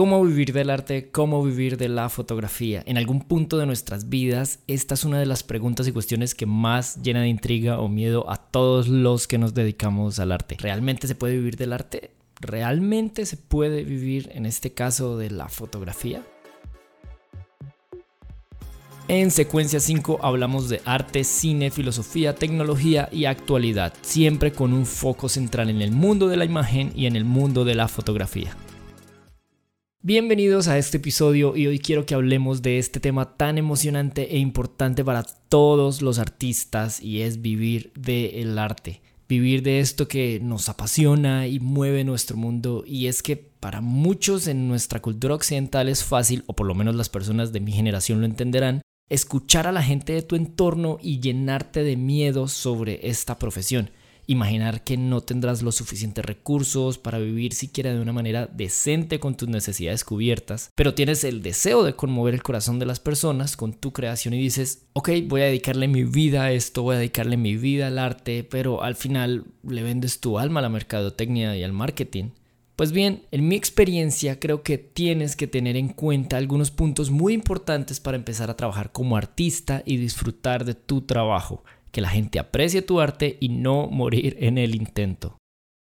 [0.00, 1.10] ¿Cómo vivir del arte?
[1.10, 2.82] ¿Cómo vivir de la fotografía?
[2.86, 6.46] En algún punto de nuestras vidas, esta es una de las preguntas y cuestiones que
[6.46, 10.56] más llena de intriga o miedo a todos los que nos dedicamos al arte.
[10.58, 12.12] ¿Realmente se puede vivir del arte?
[12.40, 16.22] ¿Realmente se puede vivir, en este caso, de la fotografía?
[19.06, 25.28] En secuencia 5 hablamos de arte, cine, filosofía, tecnología y actualidad, siempre con un foco
[25.28, 28.56] central en el mundo de la imagen y en el mundo de la fotografía.
[30.02, 34.38] Bienvenidos a este episodio y hoy quiero que hablemos de este tema tan emocionante e
[34.38, 39.02] importante para todos los artistas y es vivir del arte.
[39.28, 44.46] Vivir de esto que nos apasiona y mueve nuestro mundo y es que para muchos
[44.46, 48.20] en nuestra cultura occidental es fácil, o por lo menos las personas de mi generación
[48.20, 48.80] lo entenderán,
[49.10, 53.90] escuchar a la gente de tu entorno y llenarte de miedo sobre esta profesión
[54.30, 59.36] imaginar que no tendrás los suficientes recursos para vivir siquiera de una manera decente con
[59.36, 63.72] tus necesidades cubiertas, pero tienes el deseo de conmover el corazón de las personas con
[63.72, 67.36] tu creación y dices, ok, voy a dedicarle mi vida a esto, voy a dedicarle
[67.36, 71.64] mi vida al arte, pero al final le vendes tu alma a la mercadotecnia y
[71.64, 72.30] al marketing.
[72.76, 77.34] Pues bien, en mi experiencia creo que tienes que tener en cuenta algunos puntos muy
[77.34, 82.38] importantes para empezar a trabajar como artista y disfrutar de tu trabajo que la gente
[82.38, 85.40] aprecie tu arte y no morir en el intento.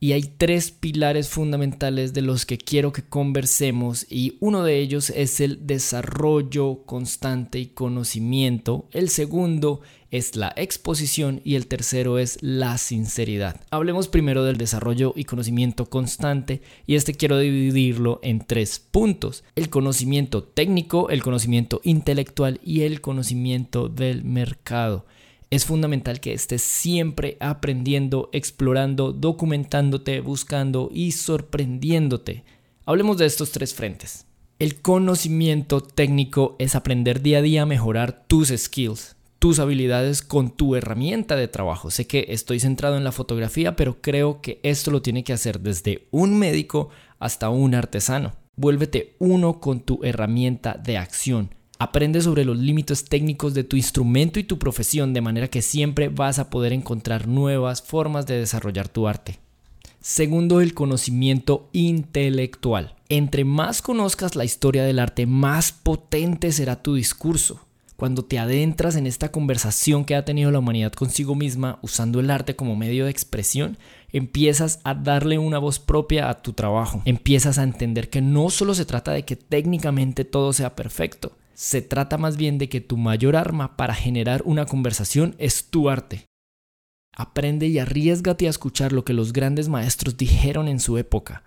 [0.00, 5.08] Y hay tres pilares fundamentales de los que quiero que conversemos y uno de ellos
[5.08, 12.36] es el desarrollo constante y conocimiento, el segundo es la exposición y el tercero es
[12.42, 13.60] la sinceridad.
[13.70, 19.42] Hablemos primero del desarrollo y conocimiento constante y este quiero dividirlo en tres puntos.
[19.56, 25.06] El conocimiento técnico, el conocimiento intelectual y el conocimiento del mercado.
[25.54, 32.42] Es fundamental que estés siempre aprendiendo, explorando, documentándote, buscando y sorprendiéndote.
[32.86, 34.26] Hablemos de estos tres frentes.
[34.58, 40.50] El conocimiento técnico es aprender día a día a mejorar tus skills, tus habilidades con
[40.50, 41.92] tu herramienta de trabajo.
[41.92, 45.60] Sé que estoy centrado en la fotografía, pero creo que esto lo tiene que hacer
[45.60, 46.88] desde un médico
[47.20, 48.32] hasta un artesano.
[48.56, 51.54] Vuélvete uno con tu herramienta de acción.
[51.84, 56.08] Aprende sobre los límites técnicos de tu instrumento y tu profesión de manera que siempre
[56.08, 59.38] vas a poder encontrar nuevas formas de desarrollar tu arte.
[60.00, 62.94] Segundo, el conocimiento intelectual.
[63.10, 67.60] Entre más conozcas la historia del arte, más potente será tu discurso.
[67.96, 72.30] Cuando te adentras en esta conversación que ha tenido la humanidad consigo misma usando el
[72.30, 73.76] arte como medio de expresión,
[74.10, 77.02] empiezas a darle una voz propia a tu trabajo.
[77.04, 81.82] Empiezas a entender que no solo se trata de que técnicamente todo sea perfecto, se
[81.82, 86.26] trata más bien de que tu mayor arma para generar una conversación es tu arte.
[87.16, 91.44] Aprende y arriesgate a escuchar lo que los grandes maestros dijeron en su época,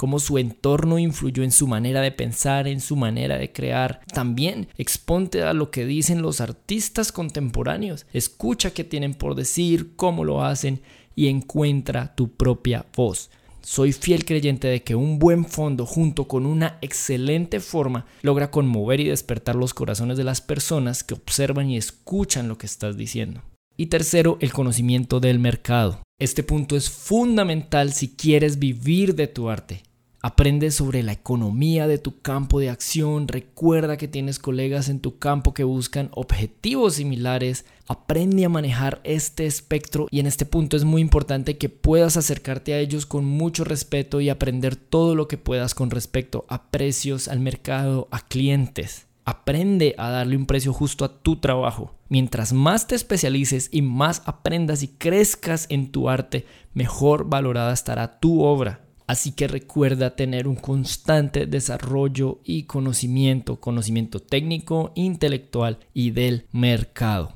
[0.00, 4.00] cómo su entorno influyó en su manera de pensar, en su manera de crear.
[4.14, 10.24] También exponte a lo que dicen los artistas contemporáneos, escucha qué tienen por decir, cómo
[10.24, 10.80] lo hacen
[11.14, 13.30] y encuentra tu propia voz.
[13.62, 19.00] Soy fiel creyente de que un buen fondo junto con una excelente forma logra conmover
[19.00, 23.42] y despertar los corazones de las personas que observan y escuchan lo que estás diciendo.
[23.76, 26.02] Y tercero, el conocimiento del mercado.
[26.18, 29.82] Este punto es fundamental si quieres vivir de tu arte.
[30.22, 35.18] Aprende sobre la economía de tu campo de acción, recuerda que tienes colegas en tu
[35.18, 40.84] campo que buscan objetivos similares, aprende a manejar este espectro y en este punto es
[40.84, 45.38] muy importante que puedas acercarte a ellos con mucho respeto y aprender todo lo que
[45.38, 49.06] puedas con respecto a precios, al mercado, a clientes.
[49.24, 51.94] Aprende a darle un precio justo a tu trabajo.
[52.10, 56.44] Mientras más te especialices y más aprendas y crezcas en tu arte,
[56.74, 58.89] mejor valorada estará tu obra.
[59.10, 67.34] Así que recuerda tener un constante desarrollo y conocimiento, conocimiento técnico, intelectual y del mercado.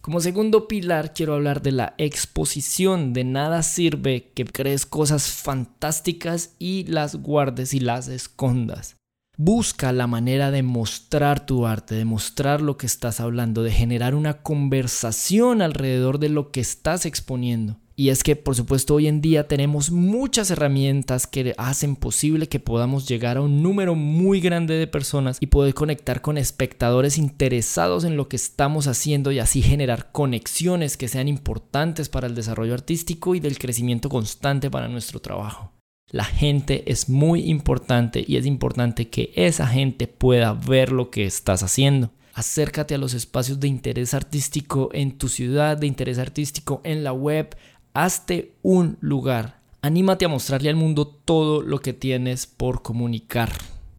[0.00, 3.12] Como segundo pilar quiero hablar de la exposición.
[3.12, 8.96] De nada sirve que crees cosas fantásticas y las guardes y las escondas.
[9.36, 14.16] Busca la manera de mostrar tu arte, de mostrar lo que estás hablando, de generar
[14.16, 17.78] una conversación alrededor de lo que estás exponiendo.
[17.94, 22.60] Y es que, por supuesto, hoy en día tenemos muchas herramientas que hacen posible que
[22.60, 28.04] podamos llegar a un número muy grande de personas y poder conectar con espectadores interesados
[28.04, 32.74] en lo que estamos haciendo y así generar conexiones que sean importantes para el desarrollo
[32.74, 35.72] artístico y del crecimiento constante para nuestro trabajo.
[36.10, 41.24] La gente es muy importante y es importante que esa gente pueda ver lo que
[41.24, 42.10] estás haciendo.
[42.34, 47.12] Acércate a los espacios de interés artístico en tu ciudad, de interés artístico en la
[47.12, 47.54] web,
[47.94, 49.60] Hazte un lugar.
[49.82, 53.52] Anímate a mostrarle al mundo todo lo que tienes por comunicar.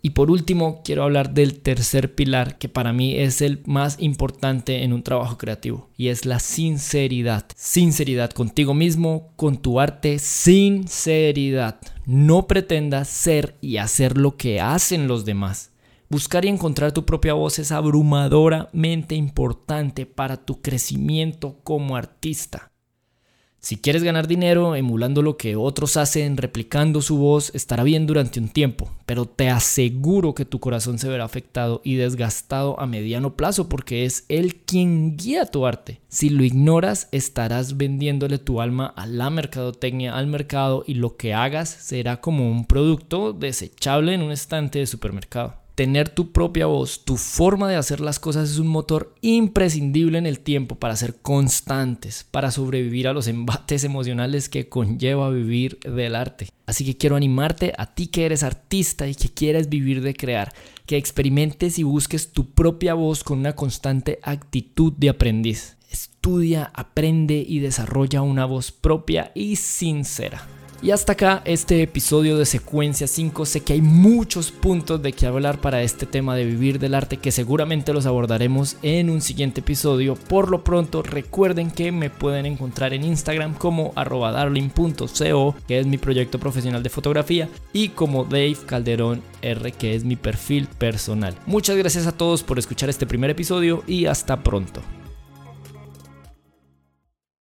[0.00, 4.84] Y por último, quiero hablar del tercer pilar que para mí es el más importante
[4.84, 7.44] en un trabajo creativo y es la sinceridad.
[7.56, 11.78] Sinceridad contigo mismo, con tu arte, sinceridad.
[12.06, 15.72] No pretendas ser y hacer lo que hacen los demás.
[16.08, 22.70] Buscar y encontrar tu propia voz es abrumadoramente importante para tu crecimiento como artista.
[23.64, 28.38] Si quieres ganar dinero emulando lo que otros hacen, replicando su voz, estará bien durante
[28.38, 33.36] un tiempo, pero te aseguro que tu corazón se verá afectado y desgastado a mediano
[33.36, 36.02] plazo porque es él quien guía tu arte.
[36.08, 41.32] Si lo ignoras, estarás vendiéndole tu alma a la mercadotecnia, al mercado y lo que
[41.32, 45.63] hagas será como un producto desechable en un estante de supermercado.
[45.74, 50.26] Tener tu propia voz, tu forma de hacer las cosas es un motor imprescindible en
[50.26, 56.14] el tiempo para ser constantes, para sobrevivir a los embates emocionales que conlleva vivir del
[56.14, 56.48] arte.
[56.66, 60.52] Así que quiero animarte a ti que eres artista y que quieres vivir de crear,
[60.86, 65.76] que experimentes y busques tu propia voz con una constante actitud de aprendiz.
[65.90, 70.46] Estudia, aprende y desarrolla una voz propia y sincera.
[70.84, 73.46] Y hasta acá este episodio de Secuencia 5.
[73.46, 77.16] Sé que hay muchos puntos de que hablar para este tema de vivir del arte
[77.16, 80.14] que seguramente los abordaremos en un siguiente episodio.
[80.14, 85.86] Por lo pronto recuerden que me pueden encontrar en Instagram como arroba darling.co que es
[85.86, 91.34] mi proyecto profesional de fotografía y como Dave Calderón R que es mi perfil personal.
[91.46, 94.82] Muchas gracias a todos por escuchar este primer episodio y hasta pronto.